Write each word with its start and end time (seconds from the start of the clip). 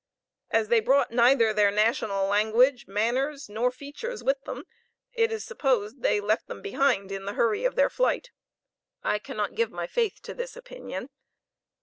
As 0.49 0.69
they 0.69 0.79
brought 0.79 1.11
neither 1.11 1.53
their 1.53 1.69
national 1.69 2.25
language, 2.25 2.87
manners, 2.87 3.47
nor 3.49 3.69
features 3.69 4.23
with 4.23 4.41
them 4.45 4.63
it 5.13 5.31
is 5.31 5.43
supposed 5.43 6.01
they 6.01 6.19
left 6.19 6.47
them 6.47 6.59
behind 6.59 7.11
in 7.11 7.25
the 7.25 7.33
hurry 7.33 7.65
of 7.65 7.75
their 7.75 7.91
flight. 7.91 8.31
I 9.03 9.19
cannot 9.19 9.53
give 9.53 9.69
my 9.69 9.85
faith 9.85 10.19
to 10.23 10.33
this 10.33 10.57
opinion. 10.57 11.11